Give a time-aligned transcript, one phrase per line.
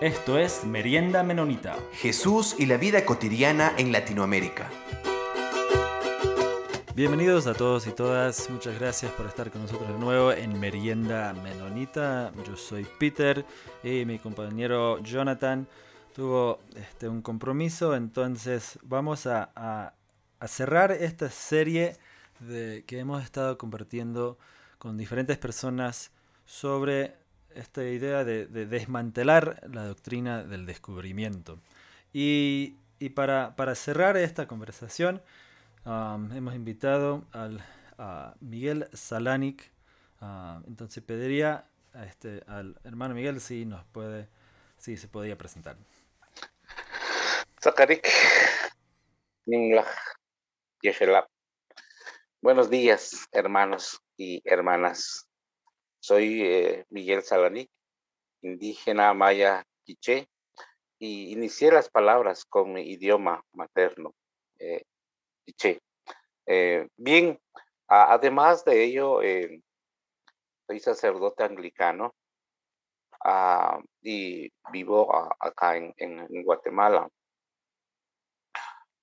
[0.00, 1.76] Esto es Merienda Menonita.
[1.92, 4.70] Jesús y la vida cotidiana en Latinoamérica.
[6.94, 11.34] Bienvenidos a todos y todas, muchas gracias por estar con nosotros de nuevo en Merienda
[11.34, 12.32] Menonita.
[12.46, 13.44] Yo soy Peter
[13.84, 15.68] y mi compañero Jonathan
[16.14, 19.92] tuvo este, un compromiso, entonces vamos a,
[20.46, 21.98] cerrar esta serie
[22.38, 24.38] de, que hemos estado compartiendo
[24.78, 26.10] con diferentes personas
[26.46, 27.19] sobre
[27.54, 31.58] esta idea de, desmantelar la doctrina del descubrimiento.
[32.12, 32.76] Y,
[33.14, 35.22] para, cerrar esta conversación,
[35.84, 37.64] um, hemos invitado al,
[37.98, 39.70] a Miguel Salanic.
[40.20, 44.28] Uh, entonces pediría a este, al hermano Miguel si nos puede,
[44.76, 45.76] si se podía presentar.
[52.42, 55.29] Buenos días, hermanos y hermanas.
[56.00, 57.70] Soy eh, Miguel Salanic,
[58.42, 60.28] indígena maya quiché,
[60.98, 64.14] y inicié las palabras con mi idioma materno,
[64.58, 64.82] eh,
[65.44, 65.80] quiché.
[66.46, 67.38] Eh, bien,
[67.86, 69.20] además de ello,
[70.66, 72.14] soy sacerdote anglicano
[73.24, 77.08] ah, y vivo acá en, Guatemala.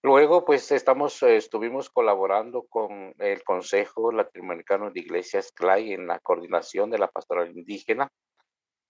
[0.07, 6.89] Luego, pues eh, estuvimos colaborando con el Consejo Latinoamericano de Iglesias CLAI en la coordinación
[6.89, 8.09] de la pastoral indígena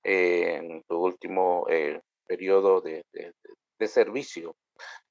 [0.04, 3.04] en su último eh, periodo de,
[3.88, 4.56] servicio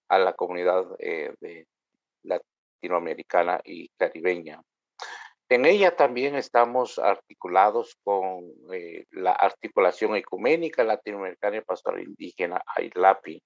[0.07, 1.35] a la comunidad eh,
[2.23, 4.63] latinoamericana y caribeña.
[5.49, 8.45] En ella también estamos articulados con
[9.11, 13.43] la articulación ecuménica latinoamericana y pastoral indígena, AILAPI,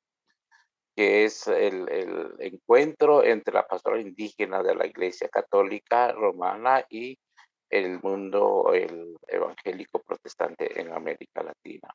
[0.95, 7.19] que es el, encuentro entre la pastoral indígena de la Iglesia Católica Romana y
[7.71, 11.89] el mundo el evangélico protestante en América Latina.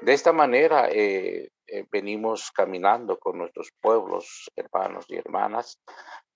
[0.00, 5.78] De esta manera eh, eh, venimos caminando con nuestros pueblos, hermanos y hermanas,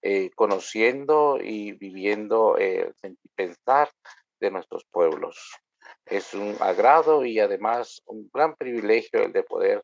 [0.03, 2.95] eh, conociendo y viviendo el
[3.35, 3.91] pensar
[4.41, 5.57] de nuestros pueblos.
[6.07, 9.83] Es un agrado y además un gran privilegio el de poder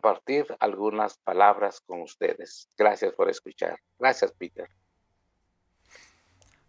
[0.00, 2.68] compartir algunas palabras con ustedes.
[2.76, 3.78] Gracias por escuchar.
[3.98, 4.68] Gracias, Peter.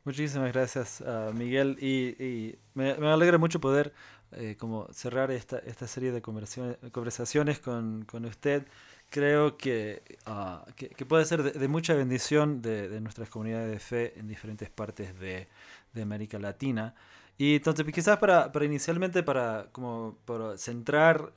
[0.03, 1.77] Muchísimas gracias, uh, Miguel.
[1.79, 3.93] Y, me, alegra mucho poder
[4.31, 8.67] eh, como cerrar esta, esta serie de conversaciones con, con usted.
[9.09, 14.19] Creo que, uh, que, puede ser de, mucha bendición de, de, nuestras comunidades de fe
[14.19, 15.47] en diferentes partes de,
[15.93, 16.95] de América Latina.
[17.37, 21.31] Y entonces, quizás para, para inicialmente, para, como, para centrar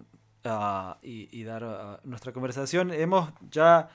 [0.47, 2.93] Ah, y, dar ah, nuestra conversación.
[2.93, 3.89] Hemos ya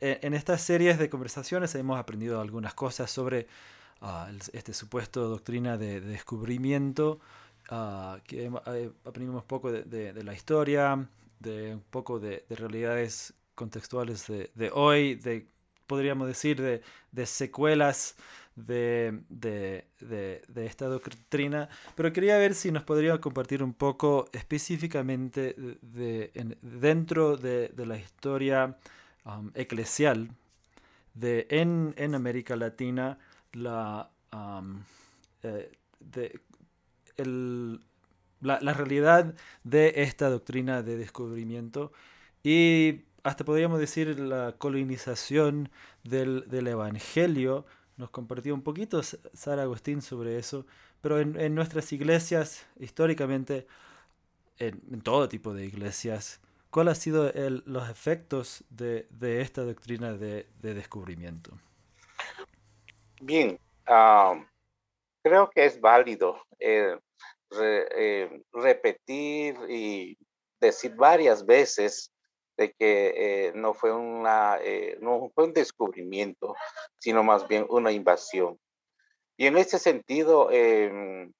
[0.00, 3.48] e, en, estas series de conversaciones hemos aprendido algunas cosas sobre
[4.00, 7.18] uh, este supuesto doctrina de, descubrimiento,
[7.72, 11.08] eh, aprendimos poco de, la historia,
[11.40, 15.48] de un poco de, realidades contextuales de, hoy, de
[15.88, 16.62] podríamos decir
[17.10, 18.14] de, secuelas
[18.66, 26.56] de, de, esta doctrina, pero quería ver si nos podría compartir un poco específicamente de,
[26.62, 28.76] dentro de, la historia
[29.24, 30.30] um, eclesial
[31.14, 33.18] de, en, en, América Latina
[33.52, 34.82] la, um,
[35.42, 35.70] eh,
[38.40, 39.34] la, la, realidad
[39.64, 41.92] de esta doctrina de descubrimiento.
[42.42, 45.70] Y hasta podríamos decir la colonización
[46.04, 47.66] del, del Evangelio
[48.00, 50.66] nos compartió un poquito Sara Agustín sobre eso,
[51.02, 53.66] pero en, nuestras iglesias, históricamente,
[54.58, 56.40] en, todo tipo de iglesias,
[56.70, 57.32] ¿cuáles han sido
[57.66, 59.06] los efectos de,
[59.40, 61.52] esta doctrina de, descubrimiento?
[63.20, 63.58] Bien,
[65.22, 66.98] creo que es válido eh,
[67.60, 70.16] eh, repetir y
[70.58, 72.09] decir varias veces
[72.60, 76.54] de que eh, no, fue una, eh, no fue un descubrimiento,
[76.98, 78.58] sino más bien una invasión.
[79.38, 81.32] Y en ese sentido, em,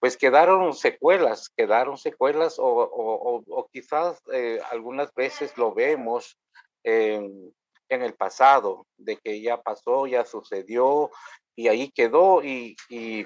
[0.00, 6.36] pues quedaron secuelas, quedaron secuelas o, quizás eh, algunas veces lo vemos
[6.82, 7.54] en,
[7.88, 11.12] el pasado, de que ya pasó, ya sucedió
[11.54, 13.24] y ahí quedó y, y,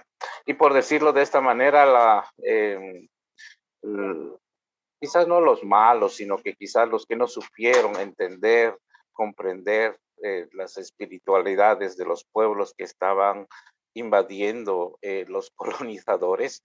[0.59, 3.09] por decirlo de esta manera, la, em,
[5.01, 8.77] quizás no los malos, sino que quizás los que no supieron entender,
[9.13, 13.47] comprender eh, las espiritualidades de los pueblos que estaban
[13.95, 16.63] invadiendo eh, los colonizadores,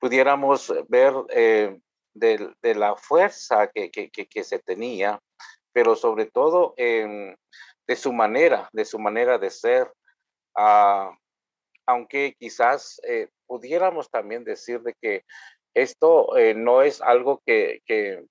[0.00, 1.78] pudiéramos ver eh,
[2.14, 5.20] de, la fuerza que, se tenía,
[5.72, 9.92] pero sobre todo de su manera, de su manera de ser,
[10.56, 11.14] ah,
[11.86, 13.00] aunque quizás
[13.46, 15.24] pudiéramos también decir de que
[15.74, 18.24] Esto eh, no es algo que, que,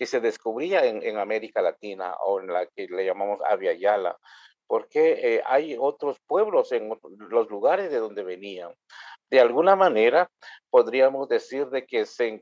[0.00, 3.40] se descubría en, América Latina o en la que le llamamos
[3.78, 4.18] Yala,
[4.66, 6.92] porque eh, hay otros pueblos en
[7.30, 8.74] los lugares de donde venían.
[9.30, 10.28] De alguna manera,
[10.68, 12.38] podríamos decir de que se,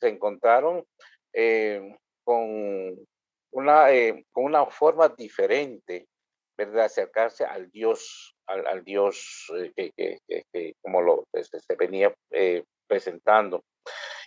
[0.00, 0.86] se encontraron
[1.34, 2.96] eh, con,
[3.50, 3.88] una,
[4.32, 6.06] con una forma diferente
[6.56, 6.86] ¿verdad?
[6.86, 12.14] acercarse al Dios, al, Dios que, como lo este, se venía
[12.86, 13.64] presentando.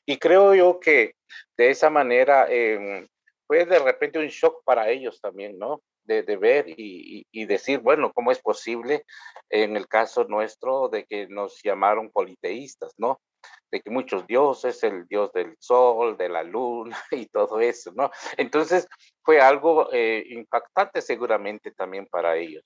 [0.05, 1.13] Y creo yo que
[1.57, 3.07] de esa manera eh,
[3.47, 5.81] fue de repente un shock para ellos también, ¿no?
[6.03, 9.05] De, de ver y, y, decir, bueno, ¿cómo es posible
[9.49, 13.19] en el caso nuestro de que nos llamaron politeístas, ¿no?
[13.71, 18.09] De que muchos dioses, el dios del sol, de la luna y todo eso, ¿no?
[18.37, 18.87] Entonces
[19.23, 22.63] fue algo eh, impactante seguramente también para ellos.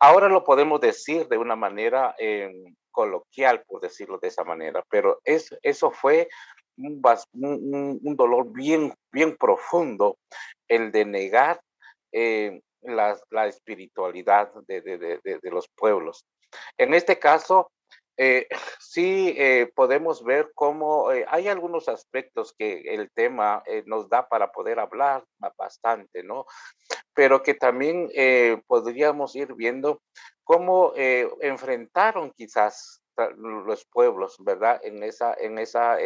[0.00, 2.50] Ahora lo podemos decir de una manera eh,
[2.98, 6.28] coloquial, por decirlo de esa manera, pero es, eso fue
[6.76, 10.18] un, dolor bien, bien profundo,
[10.66, 11.60] el de negar
[12.10, 16.24] eh, la, espiritualidad de, los pueblos.
[16.76, 17.70] En este caso,
[18.16, 18.48] eh,
[18.80, 24.80] sí eh, podemos ver cómo hay algunos aspectos que el tema nos da para poder
[24.80, 25.22] hablar
[25.56, 26.46] bastante, ¿no?
[27.18, 28.08] Pero que también
[28.68, 30.00] podríamos ir viendo
[30.44, 33.02] cómo enfrentaron quizás
[33.36, 34.78] los pueblos, ¿verdad?
[34.84, 35.96] En esa, en esa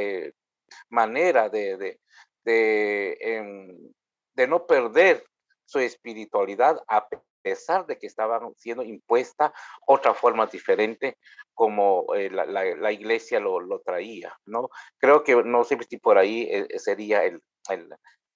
[0.89, 2.01] manera de, de,
[2.45, 3.93] de, em,
[4.33, 5.23] de no perder
[5.67, 7.07] su espiritualidad a
[7.43, 9.53] pesar de que estaban siendo impuesta
[9.87, 11.19] otra forma diferente
[11.55, 14.71] como eh, la, la, iglesia lo, lo, traía, ¿no?
[14.99, 17.89] Creo que no sé si por ahí eh, sería el, el,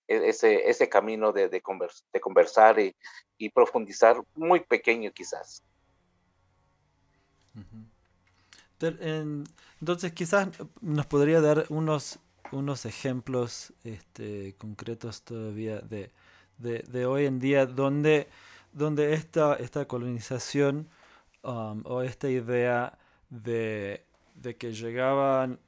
[0.08, 1.62] ese, ese camino de, de,
[2.12, 2.94] de conversar y,
[3.50, 5.62] profundizar muy pequeño quizás.
[9.80, 10.48] Entonces quizás
[10.80, 12.18] nos podría dar unos,
[12.52, 16.10] unos ejemplos este, concretos todavía de,
[16.58, 18.28] de, de hoy en día donde
[18.76, 20.86] donde esta, esta colonización
[21.42, 22.98] um, o esta idea
[23.30, 24.04] de,
[24.58, 25.58] que llegaban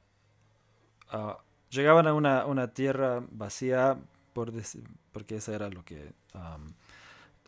[1.09, 1.39] a,
[1.71, 3.97] llegaban a una, tierra vacía,
[4.39, 4.53] por
[5.11, 6.13] porque eso era lo que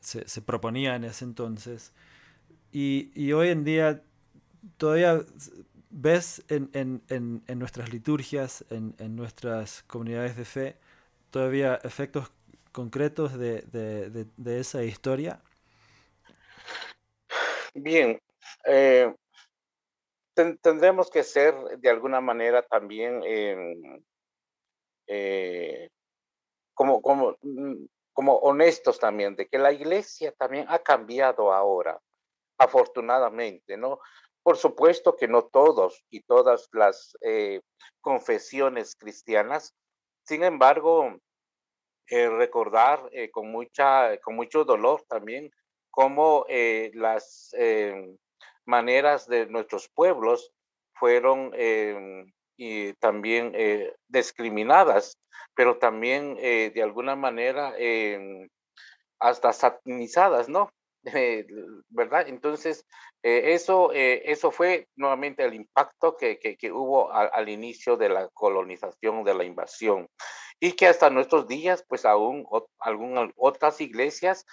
[0.02, 1.94] se, proponía en ese entonces.
[2.74, 4.02] Y, hoy en día
[4.76, 5.22] todavía
[5.90, 7.02] ves en,
[7.56, 10.76] nuestras liturgias, en, nuestras comunidades de fe,
[11.30, 12.30] todavía efectos
[12.74, 15.40] concretos de esa historia.
[17.74, 18.20] Bien,
[18.66, 19.16] eh,
[20.62, 24.04] tendremos que ser de alguna manera también em,
[25.08, 25.90] eh,
[26.74, 32.00] como, como, mm, como honestos también, de que la iglesia también ha cambiado ahora,
[32.58, 34.00] afortunadamente, ¿no?
[34.44, 37.62] Por supuesto que no todos y todas las eh,
[38.02, 39.74] confesiones cristianas,
[40.26, 41.18] sin embargo,
[42.10, 45.50] recordar con, mucha, con mucho dolor también
[45.92, 48.16] cómo eh, las eh,
[48.66, 50.52] maneras de nuestros pueblos
[50.94, 52.26] fueron eh,
[52.58, 53.54] y también
[54.08, 55.18] discriminadas,
[55.56, 57.74] pero también de alguna manera
[59.20, 60.70] hasta satanizadas, ¿no?
[61.90, 62.28] ¿Verdad?
[62.28, 62.86] Entonces,
[63.24, 69.34] eso, eso fue nuevamente el impacto que, que, hubo al inicio de la colonización, de
[69.34, 70.08] la invasión,
[70.60, 72.46] y que hasta nuestros días, pues aún
[72.80, 74.46] algunas otras iglesias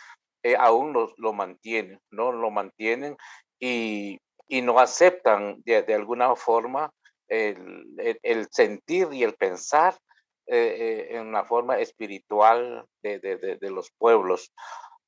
[0.43, 2.33] eh, aún lo, lo, mantienen, ¿no?
[2.33, 3.17] Lo mantienen
[3.61, 6.90] y, y no aceptan de, de alguna forma
[7.28, 9.99] el, el, sentir y el pensar
[10.47, 14.52] eh, eh, en una forma espiritual de, de, de los pueblos.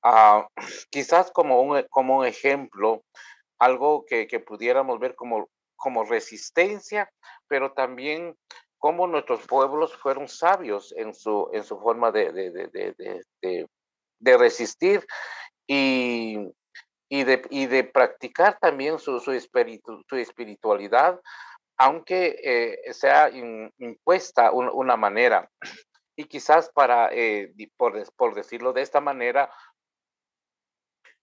[0.02, 0.42] Uh,
[0.90, 3.02] quizás como un, como un ejemplo,
[3.58, 7.10] algo que, que pudiéramos ver como, como resistencia,
[7.48, 8.36] pero también
[8.78, 13.66] como nuestros pueblos fueron sabios en su, en su forma de, de, de,
[14.20, 15.04] de resistir
[15.66, 16.38] y,
[17.08, 21.20] y, de, y de practicar también su, su, espiritu, su espiritualidad,
[21.80, 25.50] aunque eh, sea impuesta una manera.
[26.14, 29.50] Y quizás para, eh, por, por, decirlo de esta manera,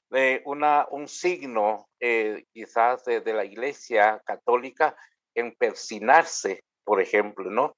[0.10, 4.98] de una, un signo eh, quizás de, de, la iglesia católica
[5.36, 7.76] en persinarse, por ejemplo, ¿no?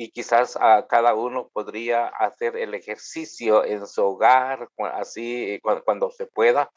[0.00, 6.10] y quizás a cada uno podría hacer el ejercicio en su hogar, así eh, cuando,
[6.10, 6.70] se pueda,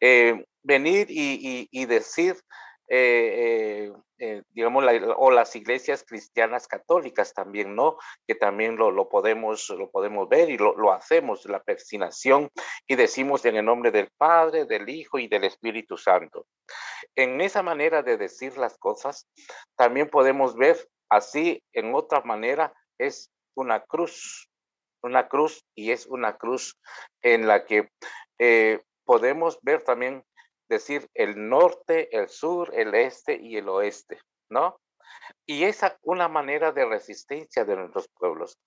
[0.00, 2.36] eh, venir y, decir,
[2.88, 3.92] eh,
[4.50, 4.84] digamos,
[5.16, 7.96] o las iglesias cristianas católicas también, ¿no?
[8.26, 12.48] Que también lo, lo podemos, lo podemos ver y lo, lo, hacemos, la persinación,
[12.86, 16.46] y decimos en el nombre del Padre, del Hijo y del Espíritu Santo.
[17.14, 19.28] En esa manera de decir las cosas,
[19.76, 24.48] también podemos ver así en otra manera es una cruz,
[25.02, 26.78] una cruz y es una cruz
[27.22, 27.88] en la que
[28.38, 30.24] eh, podemos ver también,
[30.68, 34.20] decir, el norte, el sur, el este y el oeste,
[34.50, 34.78] ¿no?
[35.46, 38.58] Y esa una manera de resistencia de nuestros pueblos,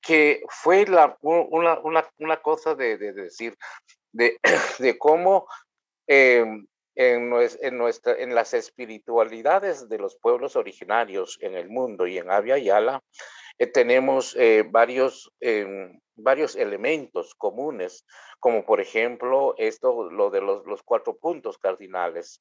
[0.00, 3.56] que fue la, una, una, una cosa de, de, decir,
[4.12, 4.38] de,
[4.78, 5.46] de cómo
[6.06, 12.18] em, en, en, nuestra, en las espiritualidades de los pueblos originarios en el mundo y
[12.18, 13.00] en Avia Yala,
[13.58, 18.04] eh, tenemos eh, varios, em, varios elementos comunes,
[18.38, 22.40] como por ejemplo esto, lo de los, los cuatro puntos cardinales.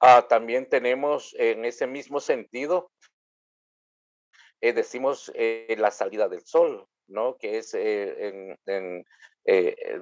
[0.00, 2.92] Ah, también tenemos en ese mismo sentido,
[4.60, 7.36] eh, decimos la salida del sol, ¿no?
[7.36, 9.04] Que es en, en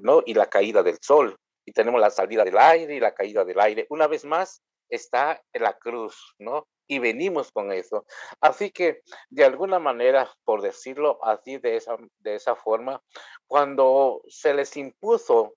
[0.03, 0.23] ¿no?
[0.27, 1.37] Y la caída del sol.
[1.65, 3.87] Y tenemos la salida del aire y la caída del aire.
[3.89, 6.67] Una vez más, está la cruz, ¿no?
[6.87, 8.05] Y venimos con eso.
[8.41, 13.03] Así que, de alguna manera, por decirlo así, de esa, de esa forma,
[13.47, 15.55] cuando se les impuso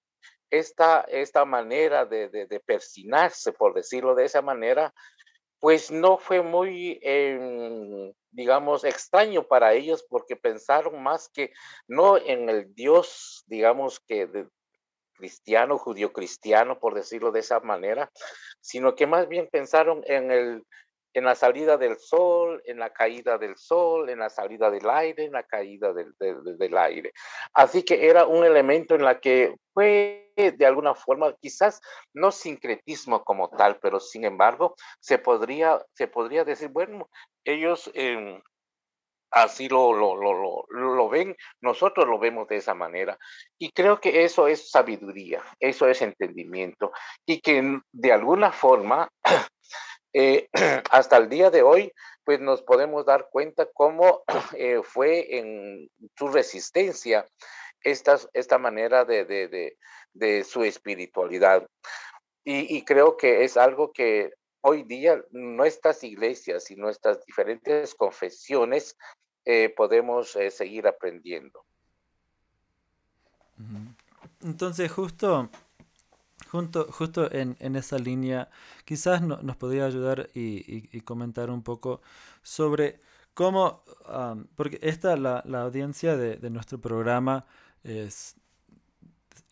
[0.50, 4.94] esta, esta manera de, de, persinarse, por decirlo de esa manera,
[5.60, 11.52] pues no fue muy, em, digamos, extraño para ellos porque pensaron más que
[11.88, 14.48] no en el Dios, digamos, que de,
[15.20, 18.10] cristiano, judío cristiano, por decirlo de esa manera,
[18.62, 20.64] sino que más bien pensaron en el
[21.14, 25.26] en la salida del sol, en la caída del sol, en la salida del aire,
[25.26, 27.12] en la caída del, del, aire.
[27.54, 31.82] Así que era un elemento en la que fue de alguna forma, quizás
[32.14, 37.10] no sincretismo como tal, pero sin embargo se podría, se podría decir, bueno,
[37.44, 38.42] ellos eh,
[39.32, 43.18] así lo, lo, lo, lo, ven, nosotros lo vemos de esa manera.
[43.58, 46.92] Y creo que eso es sabiduría, eso es entendimiento,
[47.26, 49.10] y que de alguna forma
[50.14, 50.50] eh,
[50.92, 54.24] hasta el día de hoy, pues nos podemos dar cuenta cómo
[54.58, 57.26] eh, fue en su resistencia
[57.82, 59.78] esta, esta manera de, de,
[60.14, 61.68] de, su espiritualidad.
[62.44, 68.98] Y, y, creo que es algo que hoy día nuestras iglesias y nuestras diferentes confesiones
[69.46, 71.64] eh, podemos seguir aprendiendo.
[74.42, 75.50] Entonces, justo
[76.52, 78.50] Junto, justo en, en esa línea,
[78.84, 82.02] quizás nos podría ayudar y, comentar un poco
[82.42, 83.02] sobre
[83.36, 83.84] cómo,
[84.56, 87.46] porque esta, la, la audiencia de, de, nuestro programa
[87.84, 88.36] es,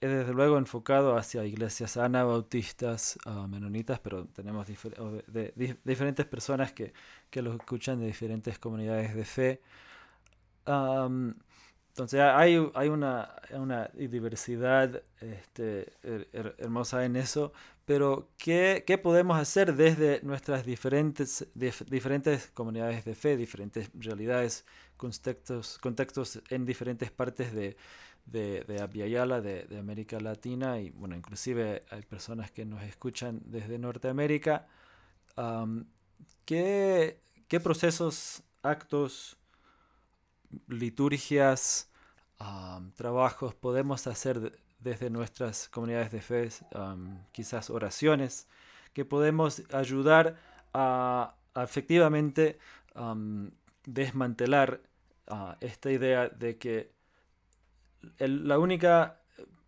[0.01, 6.93] es, desde luego enfocado hacia iglesias anabautistas, menonitas, pero tenemos de, diferentes personas que,
[7.29, 9.61] que los escuchan de diferentes comunidades de fe.
[11.97, 15.91] Entonces hay, hay una, una, diversidad este,
[16.59, 17.53] hermosa en eso,
[17.85, 24.63] pero ¿qué, ¿qué, podemos hacer desde nuestras diferentes, diferentes comunidades de fe, diferentes realidades,
[24.95, 27.77] contextos, contextos en diferentes partes de,
[28.27, 33.41] de, de Abiyala, de, de, América Latina, y bueno, inclusive hay personas que nos escuchan
[33.45, 34.67] desde Norteamérica?
[36.45, 39.35] ¿qué, ¿Qué procesos, actos,
[40.67, 41.89] liturgias,
[42.95, 46.49] trabajos podemos hacer desde nuestras comunidades de fe,
[47.31, 48.47] quizás oraciones,
[48.93, 50.37] que podemos ayudar
[50.73, 52.59] a, efectivamente
[53.85, 54.81] desmantelar
[55.59, 56.91] esta idea de que
[58.19, 59.19] la única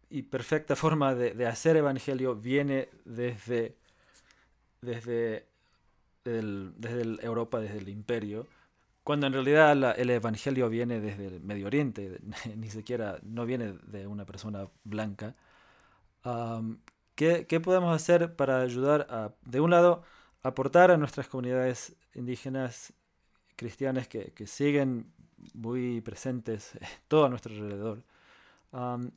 [0.09, 3.75] y perfecta forma de, hacer evangelio viene desde,
[4.81, 5.45] desde,
[6.23, 8.47] desde Europa, desde el imperio,
[9.09, 12.19] cuando en realidad el Evangelio viene desde el Medio Oriente,
[12.55, 15.35] ni siquiera no viene de una persona blanca.
[17.15, 20.03] ¿qué, ¿qué, podemos hacer para ayudar a, de un lado,
[20.43, 22.93] aportar a nuestras comunidades indígenas
[23.55, 25.11] cristianas que, que siguen
[25.55, 26.73] muy presentes
[27.07, 28.03] todo a nuestro alrededor?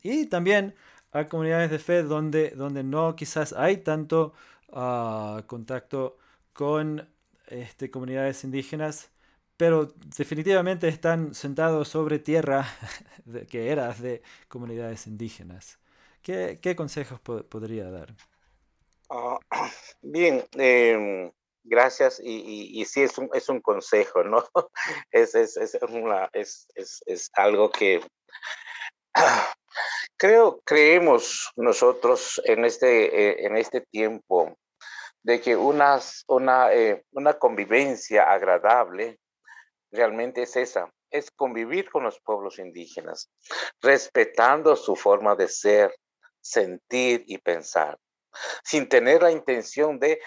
[0.02, 0.74] y también
[1.12, 4.32] a comunidades de fe donde, donde no quizás hay tanto
[4.72, 6.16] ah, contacto
[6.54, 7.06] con
[7.48, 9.11] este, comunidades indígenas,
[9.56, 12.66] pero definitivamente están sentados sobre tierra
[13.50, 15.78] que era de comunidades indígenas.
[16.22, 18.14] ¿Qué, qué consejos podría dar?
[19.10, 19.38] Ah,
[20.02, 21.30] bien, em,
[21.64, 22.20] gracias.
[22.22, 24.44] Y, y, sí, es un, es un consejo, ¿no?
[25.10, 25.78] Es, es, es,
[27.06, 28.00] es, algo que
[30.16, 34.56] creo, creemos nosotros en este, eh, en este tiempo
[35.22, 39.18] de que una, una, eh, una convivencia agradable
[39.92, 43.30] realmente es esa, es convivir con los pueblos indígenas,
[43.80, 45.94] respetando su forma de ser,
[46.40, 47.98] sentir y pensar,
[48.64, 50.20] sin tener la intención de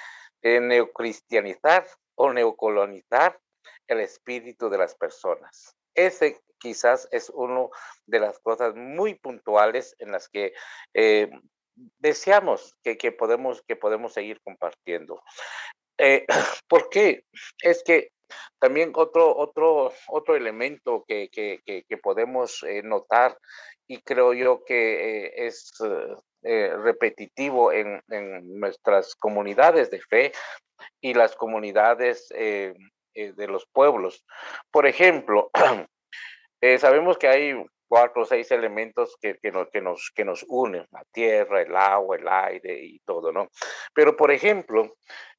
[0.43, 3.39] neocristianizar o neocolonizar
[3.88, 5.75] el espíritu de las personas.
[5.95, 7.67] Ese quizás es una
[8.05, 10.53] de las cosas muy puntuales en las que
[10.93, 11.29] eh,
[12.00, 15.22] deseamos que, podemos, que podemos seguir compartiendo.
[15.98, 16.25] Eh,
[16.67, 17.25] ¿Por qué?
[17.62, 18.12] Es que
[18.60, 21.29] también otro, otro, otro elemento que,
[22.01, 23.38] podemos eh, notar
[23.88, 25.74] y creo yo que eh, es
[26.41, 28.01] repetitivo en,
[28.60, 30.32] nuestras comunidades de fe
[31.01, 34.24] y las comunidades de los pueblos.
[34.72, 35.50] Por ejemplo,
[36.79, 37.55] sabemos que hay
[37.88, 41.75] cuatro o seis elementos que, que, nos, que, nos, que nos unen, la tierra, el
[41.75, 43.50] agua, el aire y todo, ¿no?
[43.94, 44.96] Pero, por ejemplo,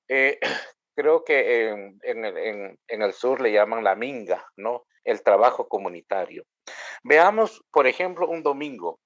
[0.09, 0.39] eh,
[0.97, 4.87] creo que en, en, el sur le llaman la minga, ¿no?
[5.05, 6.45] El trabajo comunitario.
[7.05, 8.99] Veamos, por ejemplo, un domingo.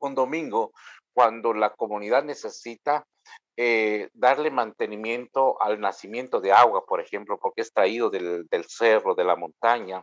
[0.00, 0.72] Un domingo
[1.12, 3.06] cuando la comunidad necesita
[3.56, 9.14] eh, darle mantenimiento al nacimiento de agua, por ejemplo, porque es traído del, del cerro,
[9.14, 10.02] de la montaña.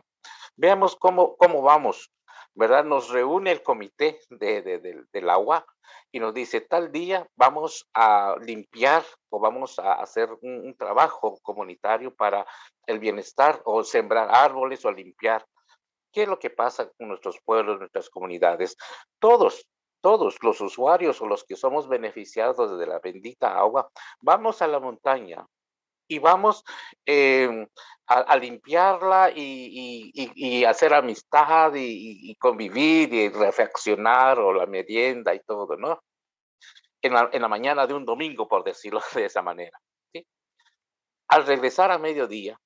[0.56, 2.10] Veamos cómo, cómo vamos,
[2.54, 2.84] ¿verdad?
[2.84, 5.64] Nos reúne el comité de, del agua
[6.12, 12.14] y nos dice, tal día vamos a limpiar o vamos a hacer un, trabajo comunitario
[12.14, 12.46] para
[12.86, 15.44] el bienestar o sembrar árboles o limpiar.
[16.12, 18.76] ¿Qué es lo que pasa con nuestros pueblos, nuestras comunidades?
[19.20, 19.66] Todos,
[20.00, 23.88] todos los usuarios o los que somos beneficiados de la bendita agua,
[24.20, 25.46] vamos a la montaña,
[26.10, 26.64] y vamos
[27.06, 27.66] em,
[28.08, 36.02] a, limpiarla y, hacer amistad y, convivir y reflexionar o la merienda y todo, ¿no?
[37.00, 39.80] En la, mañana de un domingo, por decirlo de esa manera.
[41.28, 42.58] Al regresar a mediodía,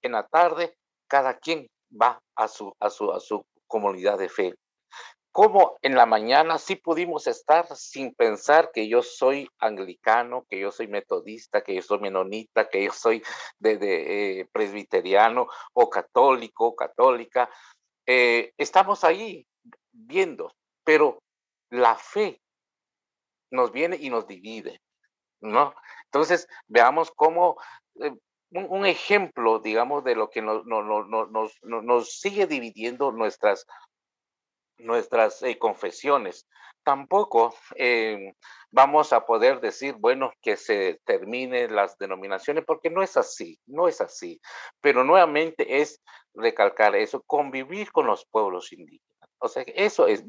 [0.00, 0.76] en la tarde,
[1.08, 4.54] cada quien va a su, a su, a su comunidad de fe
[5.38, 10.72] cómo en la mañana sí pudimos estar sin pensar que yo soy anglicano, que yo
[10.72, 13.22] soy metodista, que yo soy menonita, que yo soy
[13.60, 17.48] de, eh, presbiteriano o católico o católica.
[18.04, 19.46] Eh, estamos ahí
[19.92, 21.22] viendo, pero
[21.70, 22.42] la fe
[23.52, 24.80] nos viene y nos divide,
[25.40, 25.72] ¿no?
[26.06, 27.58] Entonces, veamos cómo
[28.00, 28.10] eh,
[28.50, 33.66] un, ejemplo, digamos, de lo que nos, nos sigue dividiendo nuestras
[34.78, 36.46] nuestras eh, confesiones.
[36.84, 38.32] Tampoco eh,
[38.70, 43.88] vamos a poder decir, bueno, que se terminen las denominaciones, porque no es así, no
[43.88, 44.40] es así.
[44.80, 46.00] Pero nuevamente es
[46.34, 49.08] recalcar eso, convivir con los pueblos indígenas.
[49.40, 50.24] O sea, eso es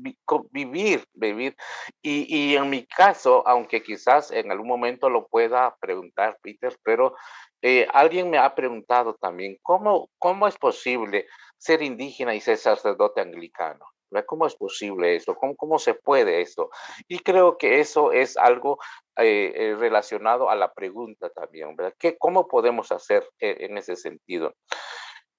[0.51, 1.55] vivir, vivir.
[2.01, 7.15] Y, en mi caso, aunque quizás en algún momento lo pueda preguntar, Peter, pero
[7.61, 13.21] eh, alguien me ha preguntado también, ¿cómo, ¿cómo es posible ser indígena y ser sacerdote
[13.21, 13.85] anglicano?
[14.25, 15.35] ¿Cómo es posible eso?
[15.35, 16.69] ¿Cómo, ¿Cómo se puede eso?
[17.07, 18.79] Y creo que eso es algo
[19.17, 21.95] eh, eh, relacionado a la pregunta también, ¿verdad?
[21.99, 24.55] ¿Qué, ¿Cómo podemos hacer eh, en ese sentido?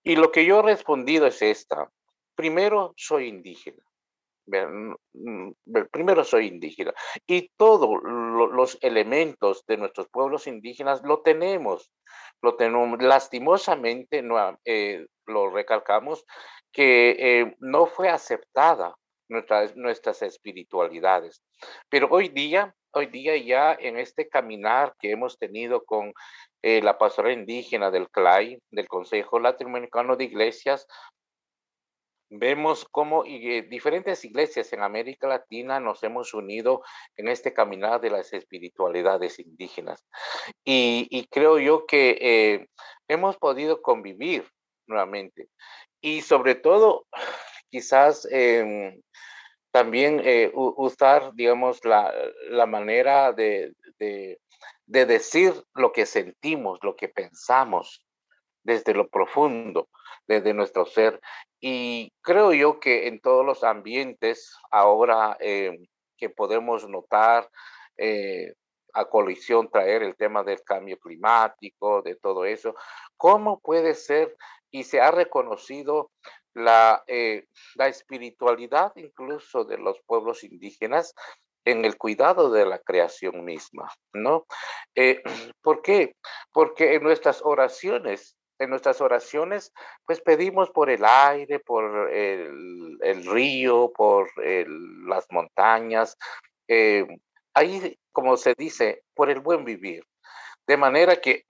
[0.03, 1.91] Y lo que yo he respondido es esta.
[2.35, 3.83] Primero, soy indígena.
[5.93, 6.93] Primero soy indígena
[7.25, 11.93] y todos los elementos de nuestros pueblos indígenas lo tenemos,
[12.43, 14.59] lo tenemos lastimosamente, no,
[15.27, 16.25] lo recalcamos,
[16.73, 18.95] que eh, no fue aceptada
[19.29, 21.43] nuestras, nuestras espiritualidades.
[21.89, 26.13] Pero hoy día, hoy día ya en este caminar que hemos tenido con
[26.63, 30.87] eh, la pastora indígena del CLAI, del Consejo Latinoamericano de Iglesias,
[32.33, 36.83] vemos cómo eh, diferentes iglesias en América Latina nos hemos unido
[37.17, 40.05] en este caminar de las espiritualidades indígenas.
[40.65, 42.69] Y, creo yo que
[43.09, 44.49] hemos podido convivir
[44.87, 45.49] nuevamente
[46.01, 47.07] y sobre todo,
[47.71, 49.01] quizás em,
[49.71, 52.13] también eh, usar, digamos, la,
[52.49, 54.41] la manera de, de,
[54.87, 58.05] de, decir lo que sentimos, lo que pensamos
[58.63, 59.89] desde lo profundo,
[60.27, 61.21] desde nuestro ser.
[61.61, 65.87] Y creo yo que en todos los ambientes ahora em,
[66.17, 67.49] que podemos notar
[67.97, 68.55] eh,
[68.93, 72.75] a colisión traer el tema del cambio climático, de todo eso,
[73.17, 74.37] ¿cómo puede ser
[74.71, 76.11] y se ha reconocido
[76.55, 81.15] la, eh, la espiritualidad incluso de los pueblos indígenas
[81.65, 84.47] en el cuidado de la creación misma, ¿no?
[84.95, 85.23] Eh,
[85.61, 86.17] ¿Por qué?
[86.53, 89.73] Porque en nuestras oraciones, en nuestras oraciones,
[90.07, 94.31] pues pedimos por el aire, por el, el río, por
[95.07, 96.17] las montañas,
[96.67, 97.07] eh,
[97.55, 100.05] ahí, como se dice, por el buen vivir.
[100.67, 101.45] De manera que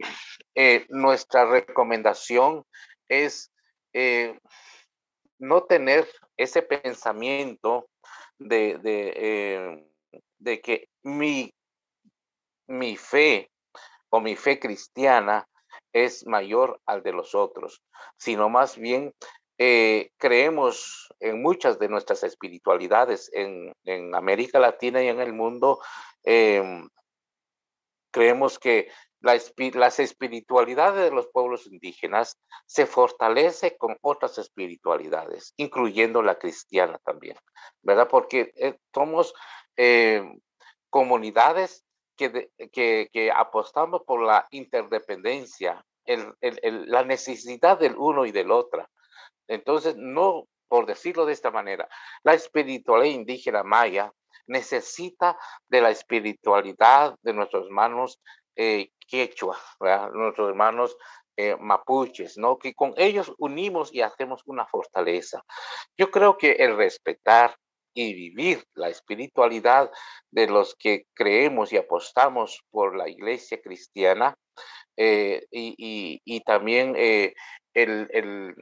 [0.88, 2.64] nuestra recomendación
[3.10, 3.52] es
[3.92, 4.38] eh,
[5.38, 7.88] no tener ese pensamiento
[8.38, 9.84] de, de,
[10.46, 11.52] eh, que mi,
[12.66, 13.50] mi fe
[14.08, 15.46] o mi fe cristiana
[15.92, 17.82] es mayor al de los otros,
[18.16, 19.12] sino más bien
[19.58, 23.74] eh, creemos en muchas de nuestras espiritualidades en,
[24.14, 25.80] América Latina y en el mundo.
[26.22, 26.88] Em,
[28.10, 28.88] creemos que
[29.20, 37.37] las espiritualidades de los pueblos indígenas se fortalece con otras espiritualidades, incluyendo la cristiana también,
[37.83, 38.09] ¿verdad?
[38.09, 39.35] Porque eh, somos
[39.76, 40.40] em,
[40.88, 41.85] comunidades
[42.16, 48.87] que, que, apostamos por la interdependencia, la necesidad del uno y del otro.
[49.48, 51.88] Entonces, no, por decirlo de esta manera,
[52.22, 54.12] la espiritualidad indígena maya
[54.46, 58.20] necesita de la espiritualidad de nuestros hermanos
[58.62, 59.56] eh, quechua,
[60.12, 60.94] nuestros hermanos
[61.34, 62.58] eh, mapuches, ¿no?
[62.58, 65.42] Que con ellos unimos y hacemos una fortaleza.
[65.96, 67.56] Yo creo que el respetar
[67.94, 69.90] y vivir la espiritualidad
[70.30, 74.36] de los que creemos y apostamos por la iglesia cristiana
[74.94, 76.94] eh, y, también
[77.74, 78.54] el,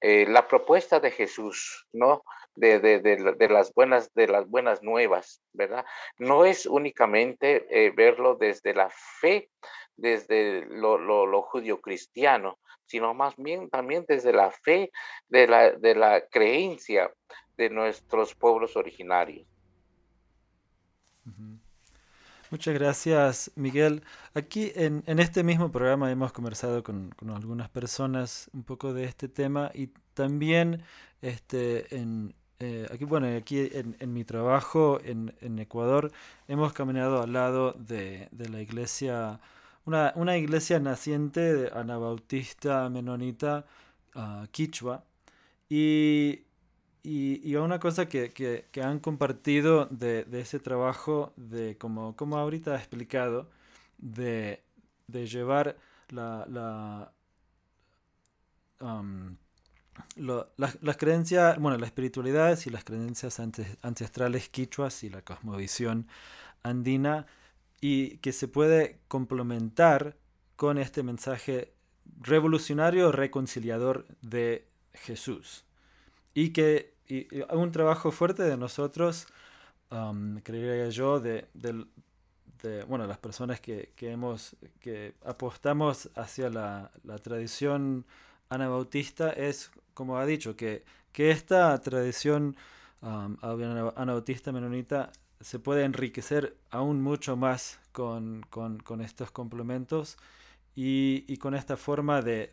[0.00, 2.22] la propuesta de Jesús, ¿no?
[2.54, 5.86] De, de, las buenas, de las buenas nuevas, ¿verdad?
[6.18, 9.48] No es únicamente eh, verlo desde la fe,
[9.96, 14.92] desde lo, lo, lo judio-cristiano, sino más bien también desde la fe
[15.28, 17.10] de la, de la creencia
[17.56, 19.46] de nuestros pueblos originarios.
[22.52, 24.02] Muchas gracias, Miguel.
[24.34, 29.70] Aquí en, este mismo programa hemos conversado con, algunas personas un poco de este tema
[29.72, 30.82] y también
[31.22, 36.12] este, en, eh, aquí, bueno, aquí en, mi trabajo en, Ecuador
[36.48, 39.40] hemos caminado al lado de, la iglesia,
[39.84, 43.66] una, iglesia naciente de anabautista menonita
[44.14, 45.04] uh, quichua
[45.68, 46.44] y
[47.04, 53.50] y, una cosa que, han compartido de, ese trabajo, de como, como ahorita ha explicado,
[53.98, 54.62] de,
[55.08, 55.76] llevar
[56.10, 57.12] la, la
[60.16, 63.40] las, creencias, bueno, las espiritualidades y las creencias
[63.82, 66.06] ancestrales quichuas y la cosmovisión
[66.62, 67.26] andina,
[67.80, 70.16] y que se puede complementar
[70.56, 71.72] con este mensaje
[72.20, 75.64] revolucionario, reconciliador de Jesús.
[76.34, 79.26] Y que y, un trabajo fuerte de nosotros,
[80.42, 81.46] creería yo, de,
[82.88, 86.90] bueno, las personas que, hemos, que apostamos hacia la,
[87.22, 88.06] tradición
[88.48, 92.56] anabautista es, como ha dicho, que, que esta tradición
[93.00, 98.44] anabautista menonita se puede enriquecer aún mucho más con,
[99.00, 100.16] estos complementos
[100.74, 102.48] y, con esta forma de,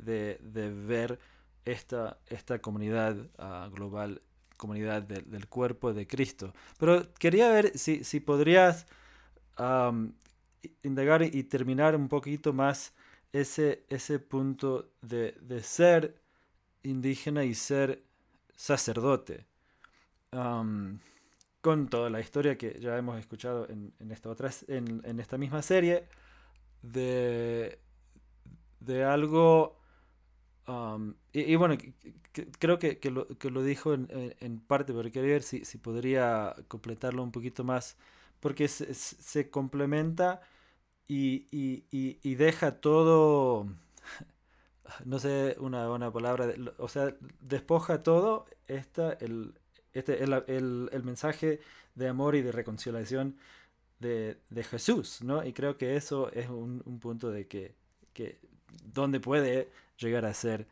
[0.87, 1.19] ver
[1.65, 4.21] esta, esta comunidad ah, global
[4.57, 6.53] comunidad del cuerpo de Cristo.
[6.77, 8.85] Pero quería ver si, si podrías
[10.83, 12.93] indagar y terminar un poquito más
[13.33, 16.18] ese, ese punto de, ser
[16.83, 18.03] indígena y ser
[18.55, 19.45] sacerdote.
[21.61, 26.05] con toda la historia que ya hemos escuchado en, esta, otra, en, esta misma serie,
[26.81, 27.79] de,
[28.79, 29.79] de algo
[31.33, 31.77] y, bueno,
[32.59, 34.07] creo que, que, lo, que, lo, dijo en,
[34.39, 37.97] en, parte, pero quería ver si, si, podría completarlo un poquito más,
[38.39, 40.41] porque se, se complementa
[41.07, 41.85] y, y,
[42.21, 43.67] y, deja todo,
[45.05, 49.53] no sé una buena palabra, o sea, despoja todo el,
[49.93, 51.59] este, el, el, el mensaje
[51.95, 53.37] de amor y de reconciliación
[53.99, 55.45] de, de, Jesús, ¿no?
[55.45, 57.75] Y creo que eso es un, un punto de que,
[58.13, 58.39] que
[58.93, 60.67] donde puede llegar a ser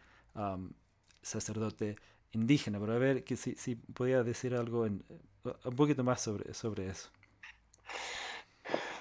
[1.22, 1.98] sacerdote
[2.32, 2.80] indígena.
[2.80, 5.04] Pero a ver que si, si podía decir algo en,
[5.64, 7.10] un poquito más sobre, sobre eso.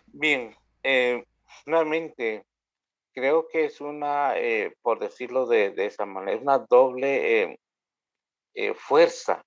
[0.07, 1.25] Bien, eh,
[1.67, 2.45] nuevamente,
[3.17, 7.59] creo que es una, eh, por decirlo de, de, esa manera, una doble eh,
[8.55, 9.43] eh, fuerza,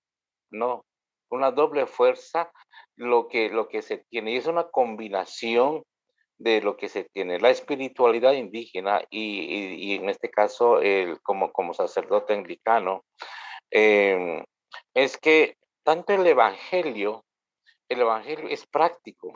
[0.50, 0.84] ¿no?
[1.30, 2.52] Una doble fuerza
[2.96, 4.32] lo que, lo que se tiene.
[4.32, 5.84] Y es una combinación
[6.40, 11.74] de lo que se tiene, la espiritualidad indígena y, en este caso el, como, como
[11.74, 13.04] sacerdote anglicano,
[13.70, 14.44] em,
[14.94, 17.26] es que tanto el Evangelio,
[17.90, 19.34] el Evangelio es práctico,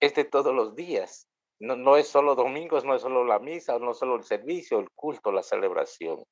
[0.00, 1.26] es de todos los días,
[1.64, 4.78] no, no es solo domingos, no es solo la misa, no es solo el servicio,
[4.78, 6.22] el culto, la celebración.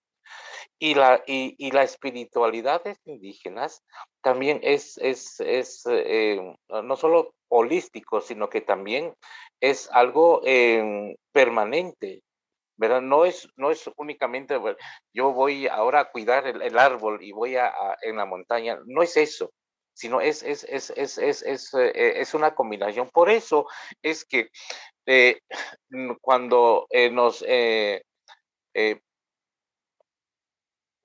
[0.78, 3.82] Y la, y, y la espiritualidad indígenas
[4.20, 9.14] también es, es, es eh, no solo holístico, sino que también
[9.60, 12.22] es algo em, permanente.
[12.78, 14.58] No es, no es únicamente,
[15.14, 19.16] yo voy ahora a cuidar el, árbol y voy a, en la montaña, no es
[19.16, 19.52] eso,
[19.94, 23.10] sino es, es, es, es, es, es, eh, es una combinación.
[23.10, 23.66] Por eso
[24.02, 24.50] es que
[25.06, 25.40] eh,
[26.20, 27.44] cuando nos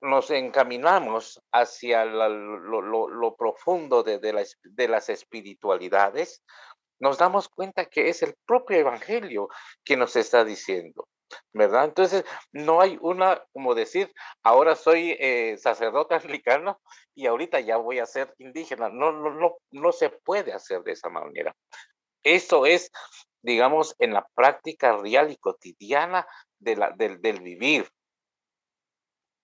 [0.00, 6.42] nos encaminamos hacia lo, profundo de, de las espiritualidades,
[7.00, 9.48] nos damos cuenta que es el propio Evangelio
[9.84, 11.08] que nos está diciendo.
[11.52, 11.84] ¿Verdad?
[11.84, 14.12] Entonces, no hay una, como decir,
[14.42, 16.80] ahora soy eh, sacerdote anglicano
[17.14, 18.88] y ahorita ya voy a ser indígena.
[18.88, 21.54] No, no, no, no se puede hacer de esa manera.
[22.22, 22.90] Eso es,
[23.42, 26.26] digamos, en la práctica real y cotidiana
[26.58, 27.88] de la, del, del vivir.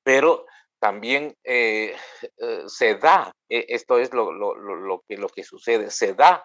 [0.02, 0.46] Pero
[0.78, 1.96] también eh,
[2.36, 6.44] eh, se da, esto es lo, lo, lo, que, lo que sucede, se da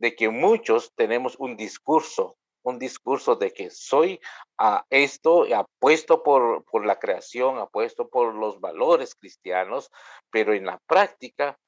[0.00, 4.20] de que muchos tenemos un discurso un discurso de que soy
[4.58, 9.90] a esto, apuesto por, por la creación, apuesto por los valores cristianos,
[10.30, 11.58] pero en la práctica,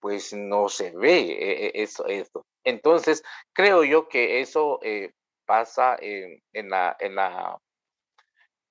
[0.00, 2.04] pues no se ve e, e, eso.
[2.64, 3.22] Entonces,
[3.52, 5.12] creo yo que eso eh,
[5.44, 7.58] pasa en, la, en, la,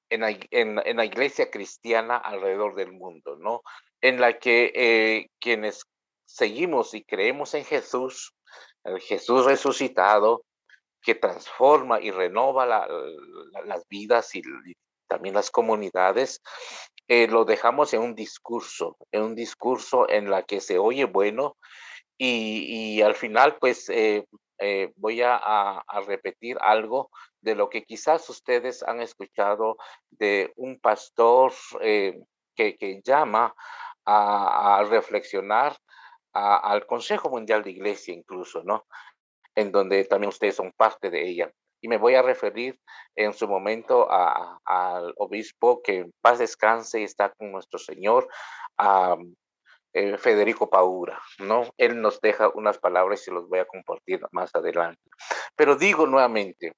[0.09, 3.61] en, la, iglesia cristiana alrededor del mundo, ¿no?
[4.01, 5.85] En la que eh, quienes
[6.25, 8.33] seguimos y creemos en Jesús,
[8.83, 10.43] el Jesús resucitado,
[11.01, 14.41] que transforma y renova las vidas y,
[15.09, 16.41] también las comunidades,
[17.07, 21.57] eh, lo dejamos en un discurso, en un discurso en la que se oye bueno
[22.17, 24.25] y, al final pues eh,
[24.59, 27.09] eh, voy a, repetir algo
[27.41, 29.77] de lo que quizás ustedes han escuchado
[30.11, 33.55] de un pastor que, llama
[34.05, 35.75] a, reflexionar
[36.33, 38.85] al Consejo Mundial de Iglesia incluso, ¿no?
[39.59, 41.51] En donde también ustedes son parte de ella.
[41.81, 42.79] Y me voy a referir
[43.15, 48.27] en su momento al obispo que en paz descanse y está con nuestro Señor,
[48.77, 49.15] a
[49.93, 51.73] eh, Federico Paura, ¿no?
[51.77, 55.01] Él nos deja unas palabras y los voy a compartir más adelante.
[55.55, 56.73] Pero digo nuevamente,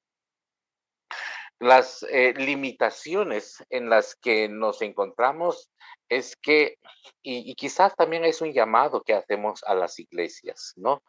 [1.59, 5.69] las eh, limitaciones en las que nos encontramos
[6.09, 6.77] es que,
[7.21, 11.03] y, y, quizás también es un llamado que hacemos a las iglesias, ¿no?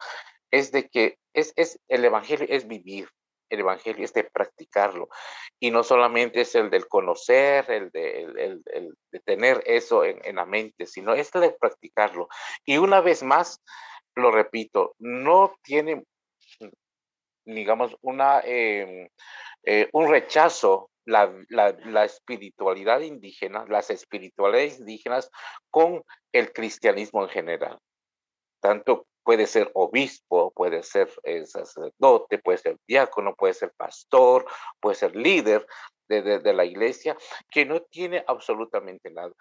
[0.53, 3.09] Es de que es, es, el Evangelio es vivir,
[3.49, 5.09] el Evangelio es de practicarlo.
[5.59, 8.63] Y no solamente es el del conocer, el de, el,
[9.25, 12.27] tener eso en, en, la mente, sino es el de practicarlo.
[12.65, 13.63] Y una vez más,
[14.13, 16.03] lo repito, no tiene,
[17.45, 19.07] digamos, una, em,
[19.63, 25.31] eh, un rechazo la, la, la, espiritualidad indígena, las espiritualidades indígenas
[25.71, 27.79] con el cristianismo en general.
[28.61, 34.45] Tanto puede ser obispo, puede ser eh, sacerdote, puede ser diácono, puede ser pastor,
[34.79, 35.65] puede ser líder
[36.09, 37.17] de, de, la iglesia,
[37.49, 39.31] que no tiene absolutamente nada.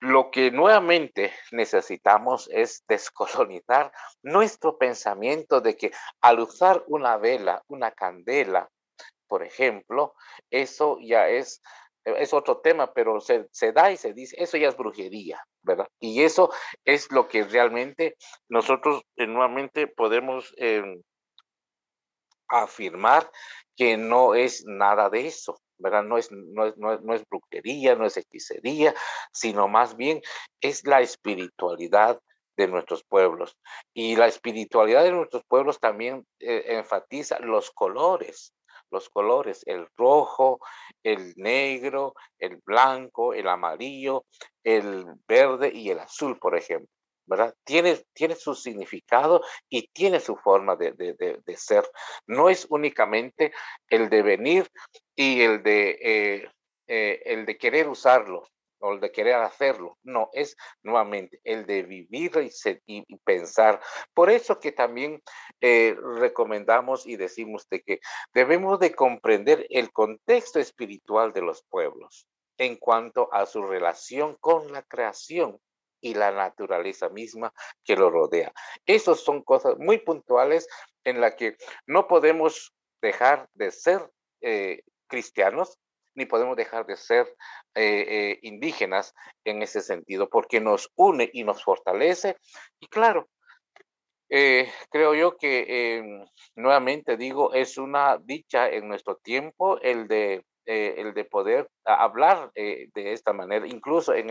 [0.00, 7.90] Lo que nuevamente necesitamos es descolonizar nuestro pensamiento de que al usar una vela, una
[7.90, 8.70] candela,
[9.26, 10.14] por ejemplo,
[10.50, 11.62] eso ya es
[12.04, 15.88] es otro tema, pero se, se, da y se dice, eso ya es brujería, ¿verdad?
[16.00, 16.50] Y eso
[16.84, 18.16] es lo que realmente
[18.48, 21.02] nosotros eh, nuevamente podemos em,
[22.48, 23.30] afirmar
[23.76, 26.02] que no es nada de eso, ¿verdad?
[26.02, 28.94] No es, no es, no es, brujería, no es hechicería,
[29.32, 30.20] sino más bien
[30.60, 32.20] es la espiritualidad
[32.56, 33.56] de nuestros pueblos.
[33.94, 38.52] Y la espiritualidad de nuestros pueblos también eh, enfatiza los colores,
[38.92, 40.60] los colores, el rojo,
[41.02, 44.24] el negro, el blanco, el amarillo,
[44.62, 46.88] el verde y el azul, por ejemplo.
[47.24, 47.54] ¿verdad?
[47.64, 51.84] Tiene, tiene su significado y tiene su forma de, de, ser.
[52.26, 53.52] No es únicamente
[53.88, 54.68] el de venir
[55.14, 56.50] y el de, eh,
[56.86, 58.48] eh, el de querer usarlo,
[58.82, 59.98] o el de querer hacerlo.
[60.02, 62.32] No, es nuevamente el de vivir
[62.86, 63.80] y, pensar.
[64.12, 65.22] Por eso que también
[65.60, 68.00] eh, recomendamos y decimos de que
[68.34, 72.26] debemos de comprender el contexto espiritual de los pueblos
[72.58, 75.58] en cuanto a su relación con la creación
[76.00, 78.52] y la naturaleza misma que lo rodea.
[78.86, 80.66] Esas son cosas muy puntuales
[81.04, 85.78] en las que no podemos dejar de ser eh, cristianos
[86.14, 87.26] ni podemos dejar de ser
[87.74, 92.36] eh, eh, indígenas en ese sentido, porque nos une y nos fortalece.
[92.80, 93.28] Y claro,
[94.28, 96.24] eh, creo yo que em,
[96.56, 102.90] nuevamente digo, es una dicha en nuestro tiempo el de, el de poder hablar de
[102.94, 104.28] esta manera, incluso en,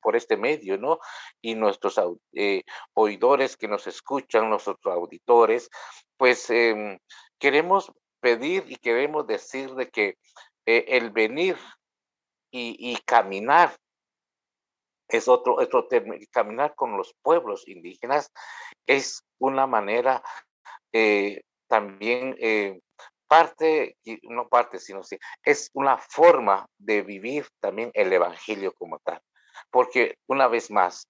[0.00, 0.98] por este medio, ¿no?
[1.42, 2.00] Y nuestros
[2.94, 5.68] oidores que nos escuchan, nuestros auditores,
[6.16, 6.98] pues em,
[7.38, 10.16] queremos pedir y queremos decir de que
[10.66, 11.56] eh, el venir
[12.50, 13.76] y, caminar
[15.08, 18.32] es otro, otro término, caminar con los pueblos indígenas
[18.86, 20.22] es una manera
[20.92, 22.80] eh, también eh,
[23.28, 29.20] parte, no parte, sino sí, es una forma de vivir también el Evangelio como tal.
[29.70, 31.08] Porque una vez más,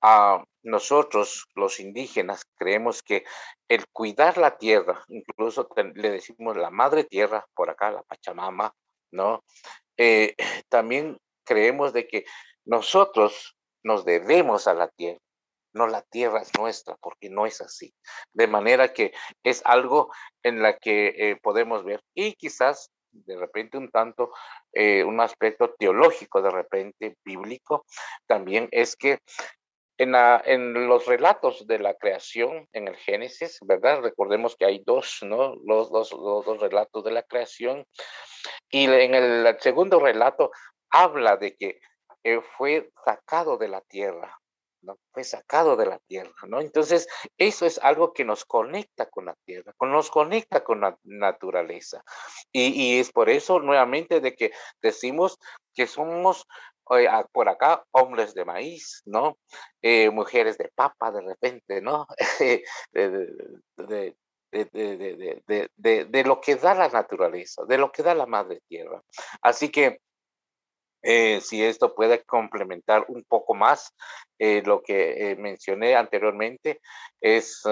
[0.00, 3.24] a nosotros los indígenas creemos que
[3.68, 8.72] el cuidar la tierra, incluso le decimos la madre tierra por acá, la Pachamama,
[9.10, 9.44] ¿no?
[9.96, 10.34] Eh,
[10.68, 12.24] también creemos de que
[12.64, 15.20] nosotros nos debemos a la tierra
[15.74, 17.94] no la tierra es nuestra, porque no es así.
[18.32, 23.78] De manera que es algo en la que eh, podemos ver y quizás de repente
[23.78, 24.32] un tanto,
[24.72, 27.86] eh, un aspecto teológico, de repente bíblico,
[28.26, 29.18] también es que
[29.98, 34.00] en, en, los relatos de la creación en el Génesis, ¿verdad?
[34.00, 35.56] Recordemos que hay dos, ¿no?
[35.64, 37.84] Los, los, dos relatos de la creación.
[38.70, 40.52] Y en el, segundo relato
[40.90, 41.80] habla de que
[42.22, 44.38] eh, fue sacado de la tierra,
[44.82, 44.98] ¿no?
[45.12, 46.60] Fue sacado de la tierra, ¿no?
[46.60, 52.04] Entonces, eso es algo que nos conecta con la tierra, nos conecta con la naturaleza.
[52.52, 55.38] Y, es por eso, nuevamente, de que decimos
[55.74, 56.46] que somos
[57.32, 59.38] por acá hombres de maíz, ¿no?
[59.82, 62.06] Eh, mujeres de papa de repente, ¿no?
[62.92, 64.16] de,
[65.76, 69.02] de, lo que da la naturaleza, de lo que da la madre tierra.
[69.42, 70.00] Así que
[71.02, 73.94] eh, si esto puede complementar un poco más
[74.38, 76.80] eh, lo que mencioné anteriormente,
[77.20, 77.62] es,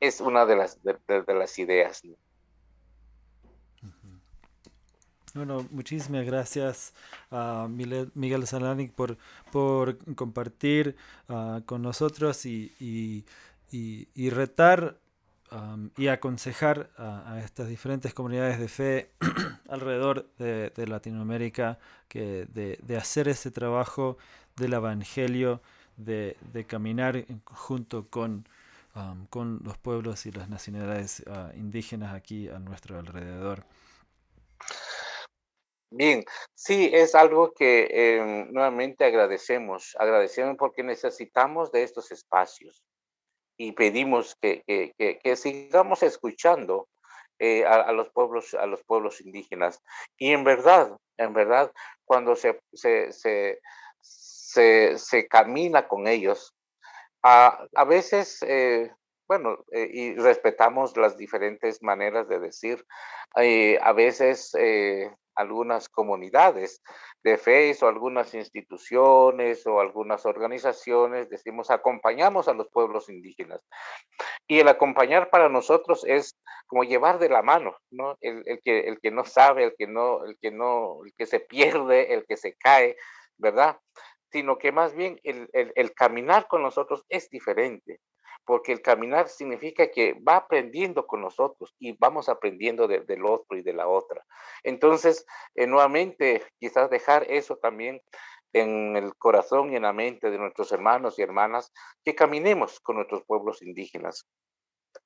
[0.00, 2.02] es una de las, de, las ideas.
[5.34, 6.92] Bueno, muchísimas gracias
[7.30, 9.16] a Miguel Salanic por,
[9.50, 10.94] por compartir
[11.28, 13.24] ah, con nosotros y, y,
[14.14, 14.98] y retar
[15.96, 19.10] y aconsejar a, estas diferentes comunidades de fe
[19.68, 24.16] alrededor de, Latinoamérica que de, hacer ese trabajo
[24.56, 25.60] del Evangelio,
[25.96, 28.46] de, caminar junto con,
[29.30, 33.64] con los pueblos y las nacionalidades ah, indígenas aquí a nuestro alrededor.
[35.94, 36.24] Bien,
[36.54, 42.82] sí, es algo que em, nuevamente agradecemos, agradecemos porque necesitamos de estos espacios
[43.58, 46.88] y pedimos que, que, sigamos escuchando
[47.38, 49.82] eh, a, los pueblos, a los pueblos indígenas.
[50.16, 51.70] Y en verdad, en verdad,
[52.06, 56.54] cuando se, se, se, se, camina con ellos,
[57.22, 58.90] a, a veces, eh,
[59.28, 62.82] bueno, eh, y respetamos las diferentes maneras de decir,
[63.34, 64.54] a veces
[65.34, 66.82] algunas comunidades
[67.22, 73.60] de fe o algunas instituciones o algunas organizaciones, decimos, acompañamos a los pueblos indígenas.
[74.46, 78.16] Y el acompañar para nosotros es como llevar de la mano, ¿no?
[78.20, 81.40] El, que, el que no sabe, el que no, el que no, el que se
[81.40, 82.96] pierde, el que se cae,
[83.38, 83.78] ¿verdad?
[84.30, 88.00] Sino que más bien el, el caminar con nosotros es diferente
[88.44, 93.62] porque el caminar significa que va aprendiendo con nosotros y vamos aprendiendo del otro y
[93.62, 94.24] de la otra.
[94.62, 95.24] Entonces,
[95.54, 98.00] eh, nuevamente, quizás dejar eso también
[98.52, 101.72] en el corazón y en la mente de nuestros hermanos y hermanas,
[102.04, 104.26] que caminemos con nuestros pueblos indígenas.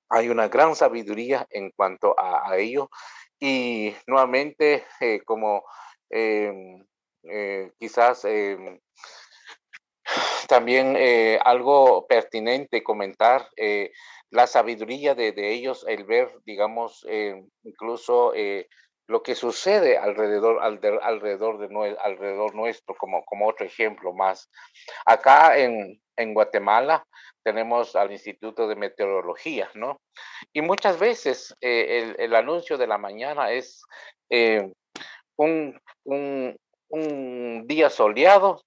[0.09, 2.91] Hay una gran sabiduría en cuanto a, ello
[3.39, 5.65] y nuevamente, eh, como
[6.11, 6.85] em,
[7.25, 8.81] eh, quizás em,
[10.49, 13.93] también eh, algo pertinente comentar, eh,
[14.31, 18.33] la sabiduría de, ellos, el ver, digamos, eh, incluso
[19.09, 24.51] lo que sucede alrededor, alrededor, de, alrededor nuestro, como, como otro ejemplo más.
[25.05, 26.01] Acá en,
[26.35, 27.05] Guatemala
[27.45, 30.01] tenemos al Instituto de Meteorología, ¿no?
[30.53, 33.83] Y muchas veces el, anuncio de la mañana es
[35.37, 38.61] un, un día soleado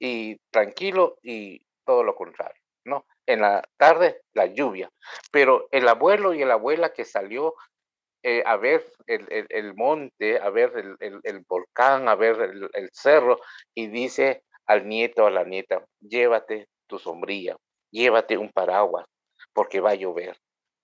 [0.00, 3.06] y tranquilo y todo lo contrario, ¿no?
[3.26, 4.90] En la tarde, la lluvia.
[5.30, 7.54] Pero el abuelo y la abuela que salió
[8.22, 13.38] eh, a ver el, monte, a ver el, volcán, a ver el, cerro,
[13.74, 17.56] y dice al nieto, a la nieta, llévate tu sombrilla,
[17.90, 19.06] llévate un paraguas,
[19.52, 20.36] porque va a llover.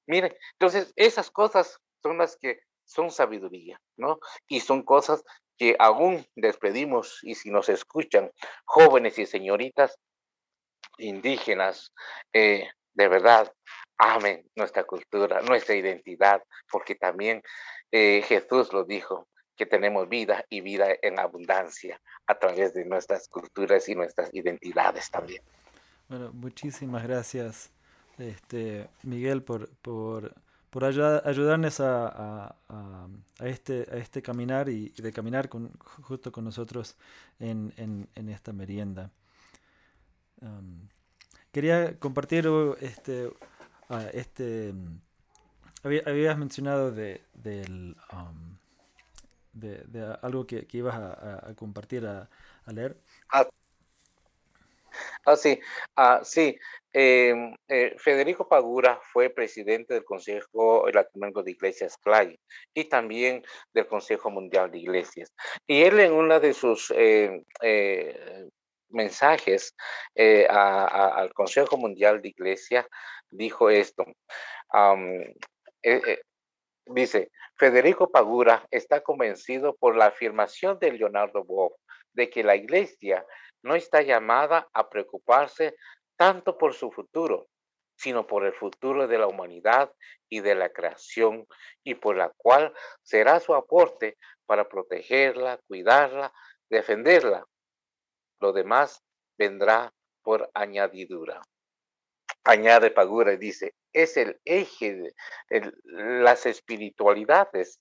[0.06, 4.18] Miren, entonces esas cosas son las que son sabiduría, ¿no?
[4.48, 5.22] Y son cosas
[5.56, 8.30] que aún despedimos y si nos escuchan
[8.64, 9.98] jóvenes y señoritas
[10.98, 11.92] indígenas,
[12.32, 13.52] eh, de verdad,
[13.98, 17.42] amen nuestra cultura, nuestra identidad, porque también
[17.90, 23.26] eh, Jesús lo dijo, que tenemos vida y vida en abundancia a través de nuestras
[23.28, 25.42] culturas y nuestras identidades también.
[26.08, 27.72] Bueno, muchísimas gracias,
[28.18, 30.34] este, Miguel, por, por
[30.70, 32.54] por ayudarnos a,
[33.40, 36.96] este, a este caminar y, de caminar con, justo con nosotros
[37.38, 39.10] en, esta merienda.
[41.52, 42.48] quería compartir
[42.80, 43.30] este,
[44.12, 44.74] este,
[45.82, 48.56] habías mencionado de, del, um,
[49.52, 52.28] de, algo que, ibas a, compartir, a,
[52.72, 53.00] leer.
[53.32, 53.46] Ah,
[55.24, 55.60] ah sí,
[55.96, 56.56] ah, sí.
[56.92, 62.38] Em, eh, Federico Pagura fue presidente del Consejo Latinoamericano de Iglesias CLAI
[62.72, 63.44] y también
[63.74, 65.30] del Consejo Mundial de Iglesias.
[65.66, 68.48] Y él en una de sus em, eh,
[68.88, 69.74] mensajes
[70.14, 72.86] eh, al Consejo Mundial de Iglesias
[73.30, 74.04] dijo esto.
[76.86, 81.74] Dice, Federico Pagura está convencido por la afirmación de Leonardo Boff
[82.12, 83.26] de que la iglesia
[83.62, 85.76] no está llamada a preocuparse
[86.16, 87.48] tanto por su futuro,
[87.96, 89.92] sino por el futuro de la humanidad
[90.28, 91.46] y de la creación,
[91.84, 92.72] y por la cual
[93.02, 94.16] será su aporte
[94.46, 96.32] para protegerla, cuidarla,
[96.70, 97.46] defenderla.
[98.40, 99.02] Lo demás
[99.38, 101.42] vendrá por añadidura.
[102.46, 104.94] Añade Pagura y dice, es el eje
[105.48, 107.80] de las espiritualidades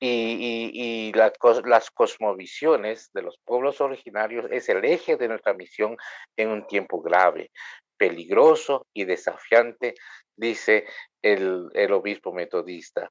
[0.00, 5.96] y, las cosmovisiones de los pueblos originarios es el eje de nuestra misión
[6.36, 7.50] en un tiempo grave,
[7.98, 9.94] peligroso y desafiante,
[10.36, 10.86] dice
[11.20, 13.10] el, el obispo metodista.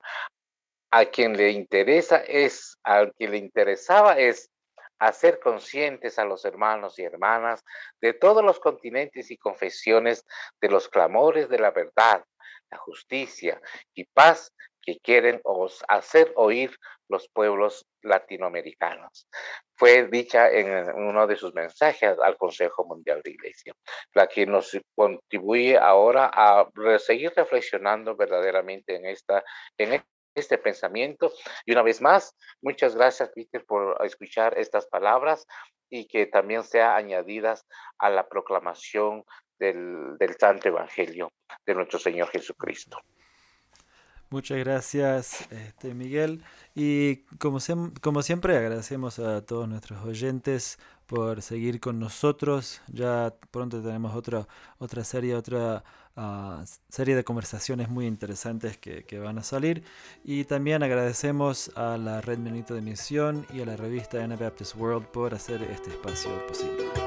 [0.91, 4.49] A quien le interesa es, a quien le interesaba es
[4.99, 7.63] hacer conscientes a los hermanos y hermanas
[8.01, 10.25] de todos los continentes y confesiones
[10.61, 12.23] de los clamores de la verdad,
[12.69, 13.61] la justicia
[13.93, 15.41] y paz que quieren
[15.89, 16.73] hacer oír
[17.09, 19.27] los pueblos latinoamericanos.
[19.75, 23.73] Fue dicha en uno de sus mensajes al Consejo Mundial de Iglesia,
[24.13, 26.69] la que nos contribuye ahora a
[26.99, 29.43] seguir reflexionando verdaderamente en, esta,
[29.77, 30.01] en
[30.37, 31.31] este pensamiento.
[31.65, 35.45] Y una vez más, muchas gracias, Peter, por escuchar estas palabras
[35.89, 37.65] y que también sean añadidas
[37.97, 39.23] a la proclamación
[39.59, 41.31] del, del Santo Evangelio
[41.65, 42.99] de nuestro Señor Jesucristo.
[44.29, 46.43] Muchas gracias, este, Miguel.
[46.75, 47.59] Y como,
[48.01, 52.81] como siempre, agradecemos a todos nuestros oyentes por seguir con nosotros.
[52.87, 54.47] Ya pronto tenemos otra,
[54.77, 55.83] otra serie, otra
[56.17, 59.83] uh, serie de conversaciones muy interesantes que, van a salir.
[60.23, 65.07] Y también agradecemos a la Red Menonita de Misión y a la revista Anabaptist World
[65.07, 67.06] por hacer este espacio posible.